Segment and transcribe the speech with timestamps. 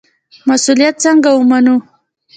[0.47, 1.75] مسوولیت څنګه ومنو؟